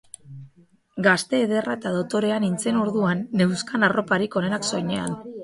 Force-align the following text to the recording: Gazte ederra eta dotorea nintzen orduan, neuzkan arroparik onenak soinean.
Gazte 1.07 1.41
ederra 1.47 1.75
eta 1.79 1.91
dotorea 1.97 2.39
nintzen 2.47 2.81
orduan, 2.85 3.23
neuzkan 3.43 3.87
arroparik 3.91 4.41
onenak 4.43 4.69
soinean. 4.73 5.17